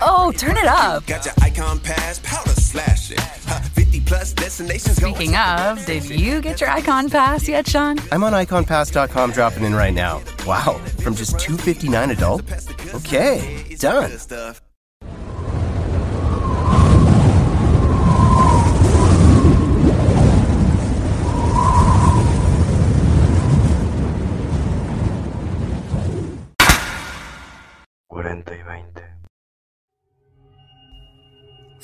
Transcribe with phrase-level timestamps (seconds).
[0.00, 1.06] Oh, turn it up.
[1.06, 3.18] Got your icon pass, powder slashing.
[3.18, 4.96] Huh, 50 plus destinations.
[4.96, 7.98] Speaking of, did you get your icon pass yet, Sean?
[8.12, 10.22] I'm on iconpass.com dropping in right now.
[10.46, 12.42] Wow, from just 259 adult?
[12.94, 14.10] Okay, done.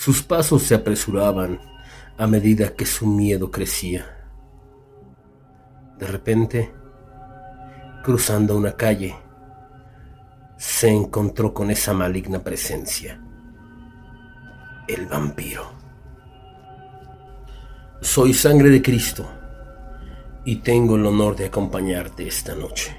[0.07, 1.61] Sus pasos se apresuraban
[2.17, 4.07] a medida que su miedo crecía.
[5.99, 6.73] De repente,
[8.05, 9.17] cruzando una calle,
[10.57, 13.21] se encontró con esa maligna presencia,
[14.87, 15.73] el vampiro.
[18.01, 19.29] Soy sangre de Cristo
[20.45, 22.97] y tengo el honor de acompañarte esta noche.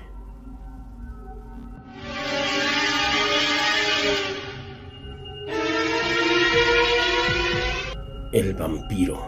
[8.38, 9.20] El vampiro.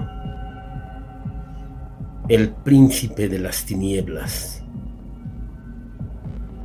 [2.28, 4.64] El príncipe de las tinieblas.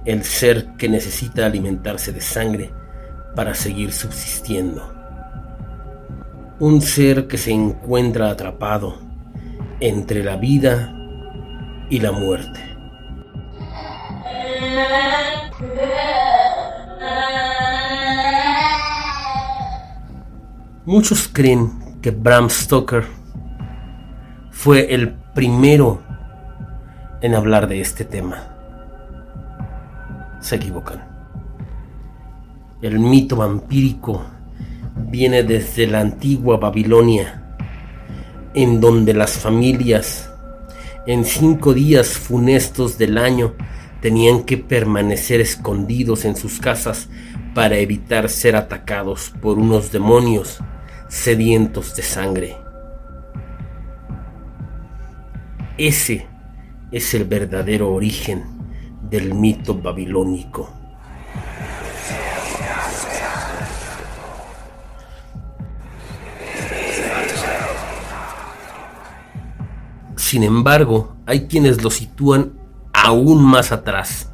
[0.05, 2.70] El ser que necesita alimentarse de sangre
[3.34, 4.92] para seguir subsistiendo.
[6.61, 8.98] Un ser que se encuentra atrapado
[9.81, 10.95] entre la vida
[11.89, 12.61] y la muerte.
[20.84, 23.02] Muchos creen que Bram Stoker
[24.50, 26.02] fue el primero
[27.22, 28.44] en hablar de este tema.
[30.38, 31.02] Se equivocan.
[32.82, 34.22] El mito vampírico
[35.08, 37.56] viene desde la antigua Babilonia,
[38.52, 40.30] en donde las familias
[41.06, 43.55] en cinco días funestos del año
[44.02, 47.08] tenían que permanecer escondidos en sus casas
[47.55, 50.60] para evitar ser atacados por unos demonios
[51.08, 52.56] sedientos de sangre.
[55.77, 56.27] Ese
[56.92, 58.44] es el verdadero origen
[59.10, 60.70] del mito babilónico.
[70.16, 72.59] Sin embargo, hay quienes lo sitúan
[72.93, 74.34] aún más atrás.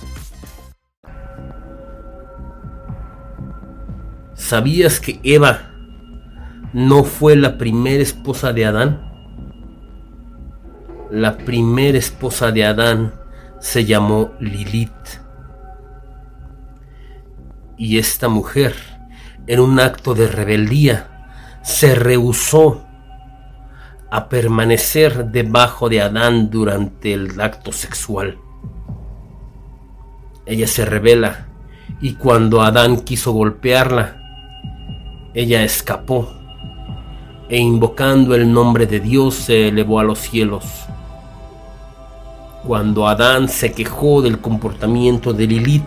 [4.51, 5.71] ¿Sabías que Eva
[6.73, 8.99] no fue la primera esposa de Adán?
[11.09, 13.13] La primera esposa de Adán
[13.61, 15.21] se llamó Lilith.
[17.77, 18.75] Y esta mujer,
[19.47, 21.29] en un acto de rebeldía,
[21.63, 22.85] se rehusó
[24.09, 28.37] a permanecer debajo de Adán durante el acto sexual.
[30.45, 31.47] Ella se revela
[32.01, 34.20] y cuando Adán quiso golpearla,
[35.33, 36.29] ella escapó
[37.47, 40.63] e invocando el nombre de Dios se elevó a los cielos.
[42.65, 45.83] Cuando Adán se quejó del comportamiento de Lilith,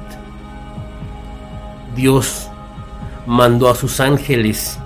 [1.95, 2.49] Dios
[3.27, 4.79] mandó a sus ángeles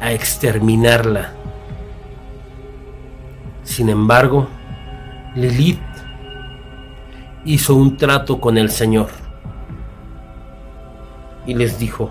[0.00, 1.32] a exterminarla.
[3.64, 4.46] Sin embargo,
[5.34, 5.80] Lilith
[7.44, 9.08] hizo un trato con el Señor
[11.46, 12.10] y les dijo,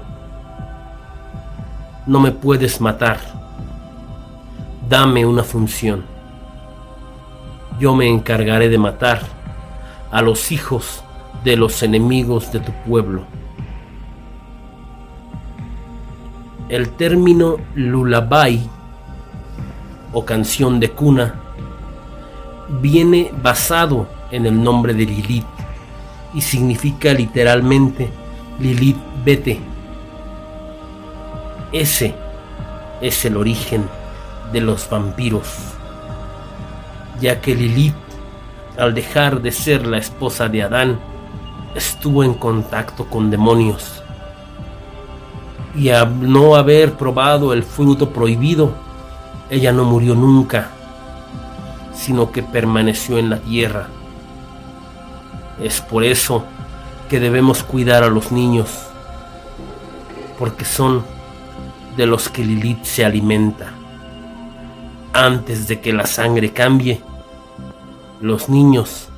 [2.05, 3.19] no me puedes matar.
[4.89, 6.03] Dame una función.
[7.79, 9.21] Yo me encargaré de matar
[10.11, 11.03] a los hijos
[11.43, 13.23] de los enemigos de tu pueblo.
[16.69, 18.69] El término lullaby
[20.13, 21.35] o canción de cuna
[22.81, 25.45] viene basado en el nombre de Lilith
[26.33, 28.09] y significa literalmente
[28.59, 29.70] Lilith vete.
[31.71, 32.15] Ese
[33.01, 33.87] es el origen
[34.51, 35.47] de los vampiros,
[37.19, 37.95] ya que Lilith,
[38.77, 40.99] al dejar de ser la esposa de Adán,
[41.75, 44.03] estuvo en contacto con demonios.
[45.75, 48.73] Y al no haber probado el fruto prohibido,
[49.49, 50.69] ella no murió nunca,
[51.93, 53.87] sino que permaneció en la tierra.
[55.61, 56.43] Es por eso
[57.09, 58.69] que debemos cuidar a los niños
[60.41, 61.03] porque son
[62.01, 63.73] de los que Lilith se alimenta.
[65.13, 66.99] Antes de que la sangre cambie,
[68.21, 69.09] los niños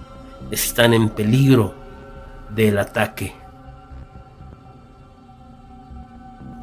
[0.52, 1.76] están en peligro
[2.54, 3.36] del ataque.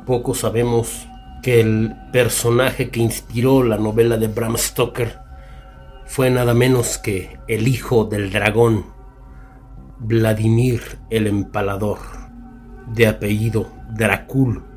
[0.05, 1.07] Poco sabemos
[1.43, 5.21] que el personaje que inspiró la novela de Bram Stoker
[6.05, 8.85] fue nada menos que el hijo del dragón,
[9.99, 12.01] Vladimir el Empalador,
[12.89, 14.70] de apellido Dracul,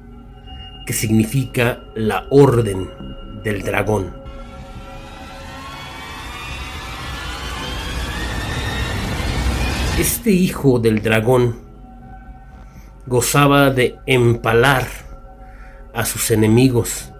[0.86, 2.90] que significa la orden
[3.44, 4.14] del dragón.
[10.00, 11.60] Este hijo del dragón
[13.06, 14.88] gozaba de empalar
[15.94, 17.14] a sus enemigos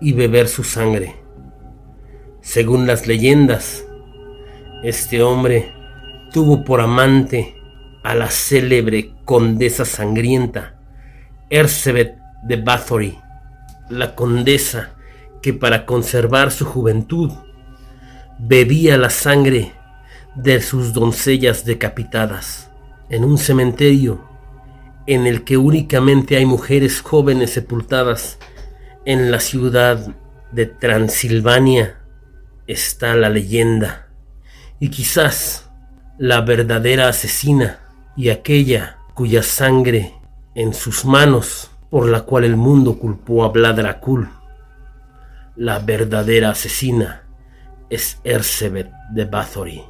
[0.00, 1.16] y beber su sangre.
[2.40, 3.84] Según las leyendas,
[4.82, 5.72] este hombre
[6.32, 7.56] tuvo por amante
[8.04, 10.76] a la célebre condesa sangrienta,
[11.50, 13.18] Ersebet de Bathory,
[13.88, 14.90] la condesa
[15.42, 17.32] que para conservar su juventud
[18.38, 19.72] bebía la sangre
[20.34, 22.70] de sus doncellas decapitadas.
[23.08, 24.28] En un cementerio
[25.06, 28.38] en el que únicamente hay mujeres jóvenes sepultadas
[29.04, 30.14] en la ciudad
[30.52, 31.96] de Transilvania
[32.66, 34.08] está la leyenda
[34.78, 35.70] y quizás
[36.18, 37.80] la verdadera asesina
[38.16, 40.14] y aquella cuya sangre
[40.54, 44.28] en sus manos por la cual el mundo culpó a Bladracul.
[45.56, 47.24] La verdadera asesina
[47.90, 49.89] es Ersebet de Bathory.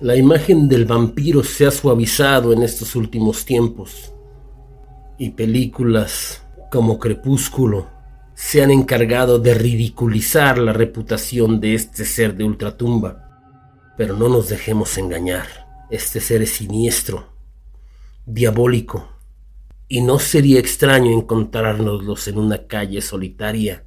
[0.00, 4.12] La imagen del vampiro se ha suavizado en estos últimos tiempos
[5.16, 7.86] y películas como Crepúsculo
[8.34, 13.40] se han encargado de ridiculizar la reputación de este ser de ultratumba.
[13.96, 15.46] Pero no nos dejemos engañar,
[15.90, 17.28] este ser es siniestro,
[18.26, 19.08] diabólico,
[19.88, 23.86] y no sería extraño encontrárnoslos en una calle solitaria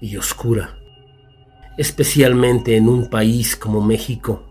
[0.00, 0.78] y oscura,
[1.76, 4.46] especialmente en un país como México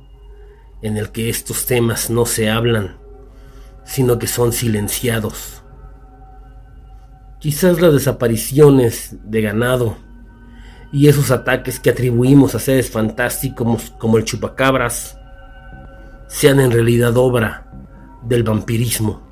[0.81, 2.98] en el que estos temas no se hablan,
[3.84, 5.64] sino que son silenciados.
[7.40, 9.98] Quizás las desapariciones de ganado
[10.92, 15.18] y esos ataques que atribuimos a seres fantásticos como el chupacabras
[16.28, 17.72] sean en realidad obra
[18.24, 19.28] del vampirismo.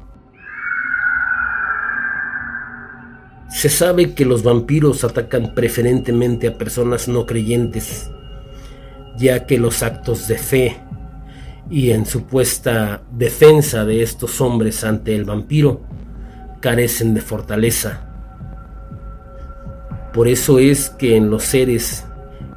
[3.50, 8.12] Se sabe que los vampiros atacan preferentemente a personas no creyentes,
[9.18, 10.87] ya que los actos de fe
[11.70, 15.82] y en supuesta defensa de estos hombres ante el vampiro,
[16.62, 18.08] carecen de fortaleza.
[20.14, 22.06] Por eso es que en los seres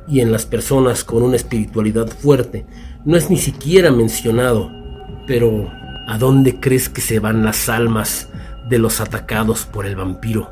[0.06, 2.66] y en las personas con una espiritualidad fuerte
[3.04, 4.70] no es ni siquiera mencionado.
[5.26, 5.70] Pero,
[6.08, 8.28] ¿a dónde crees que se van las almas
[8.68, 10.50] de los atacados por el vampiro?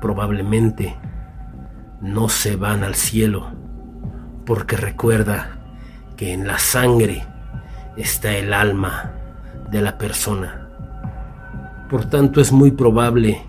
[0.00, 0.96] Probablemente
[2.00, 3.50] no se van al cielo,
[4.46, 5.59] porque recuerda
[6.20, 7.24] que en la sangre
[7.96, 9.14] está el alma
[9.70, 10.68] de la persona.
[11.88, 13.40] Por tanto es muy probable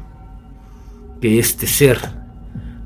[1.20, 2.00] que este ser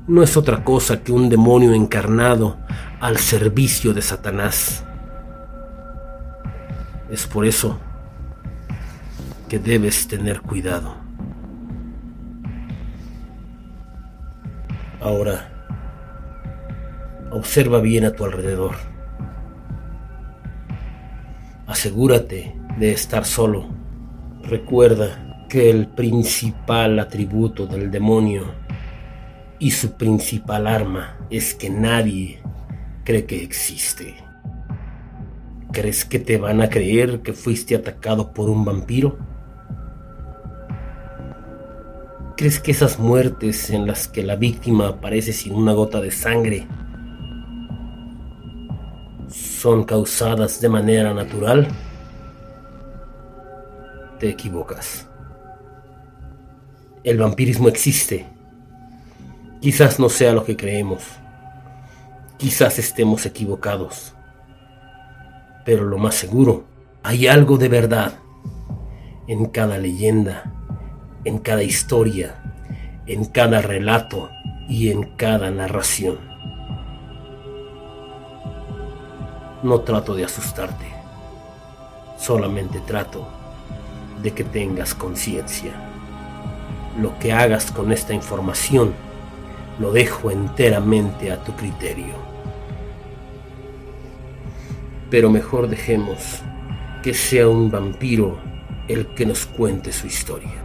[0.08, 2.56] no es otra cosa que un demonio encarnado
[2.98, 4.84] al servicio de Satanás.
[7.08, 7.78] Es por eso
[9.48, 10.96] que debes tener cuidado.
[15.00, 15.48] Ahora,
[17.30, 18.95] observa bien a tu alrededor.
[21.76, 23.66] Asegúrate de estar solo.
[24.42, 28.44] Recuerda que el principal atributo del demonio
[29.58, 32.40] y su principal arma es que nadie
[33.04, 34.14] cree que existe.
[35.70, 39.18] ¿Crees que te van a creer que fuiste atacado por un vampiro?
[42.38, 46.66] ¿Crees que esas muertes en las que la víctima aparece sin una gota de sangre
[49.66, 51.66] son causadas de manera natural,
[54.20, 55.08] te equivocas.
[57.02, 58.26] El vampirismo existe.
[59.60, 61.02] Quizás no sea lo que creemos.
[62.36, 64.14] Quizás estemos equivocados.
[65.64, 66.66] Pero lo más seguro
[67.02, 68.12] Hay algo de verdad
[69.26, 70.44] en cada leyenda,
[71.24, 72.36] en cada historia,
[73.08, 74.30] en cada relato
[74.68, 76.35] y en cada narración.
[79.62, 80.86] No trato de asustarte,
[82.18, 83.26] solamente trato
[84.22, 85.72] de que tengas conciencia.
[87.00, 88.94] Lo que hagas con esta información
[89.78, 92.14] lo dejo enteramente a tu criterio.
[95.10, 96.42] Pero mejor dejemos
[97.02, 98.38] que sea un vampiro
[98.88, 100.64] el que nos cuente su historia.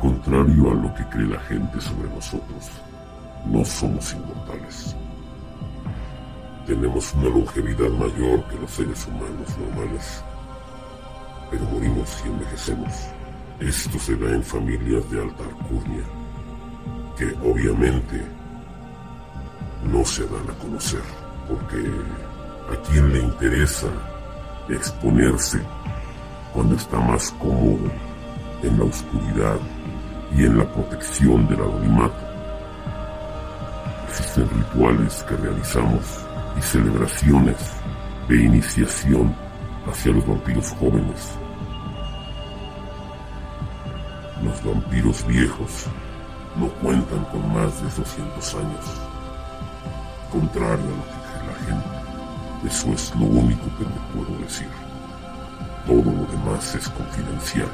[0.00, 2.70] Contrario a lo que cree la gente sobre nosotros,
[3.46, 4.96] no somos inmortales.
[6.66, 10.22] Tenemos una longevidad mayor que los seres humanos normales,
[11.50, 12.92] pero morimos y envejecemos.
[13.58, 16.04] Esto se da en familias de alta alcurnia,
[17.16, 18.22] que obviamente
[19.90, 21.02] no se dan a conocer,
[21.48, 21.78] porque
[22.72, 23.88] a quien le interesa
[24.68, 25.60] exponerse
[26.52, 27.90] cuando está más cómodo
[28.62, 29.58] en la oscuridad
[30.36, 32.14] y en la protección del anonimato.
[34.08, 36.24] Existen rituales que realizamos
[36.56, 37.56] y celebraciones
[38.28, 39.34] de iniciación
[39.86, 41.38] hacia los vampiros jóvenes.
[44.42, 45.86] Los vampiros viejos
[46.56, 48.84] no cuentan con más de 200 años.
[50.30, 54.68] Contrario a lo que cree la gente, eso es lo único que te puedo decir.
[55.86, 57.68] Todo lo demás es confidencial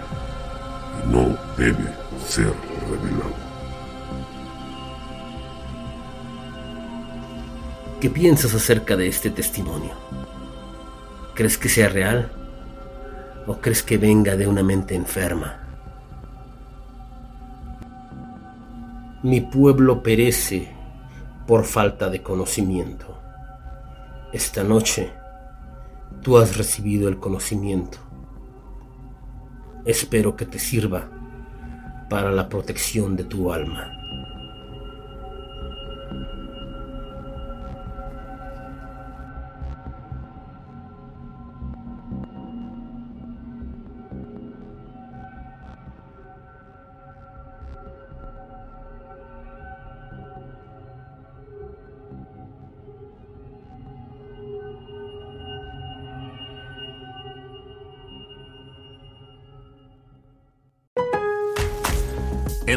[1.05, 1.93] y no debe
[2.27, 2.53] ser
[2.91, 3.48] revelado.
[8.01, 9.91] ¿Qué piensas acerca de este testimonio?
[11.35, 12.31] ¿Crees que sea real?
[13.49, 15.59] ¿O crees que venga de una mente enferma?
[19.25, 20.69] Mi pueblo perece
[21.49, 23.21] por falta de conocimiento.
[24.33, 25.13] Esta noche
[26.23, 27.99] tú has recibido el conocimiento.
[29.85, 31.09] Espero que te sirva
[32.09, 33.98] para la protección de tu alma.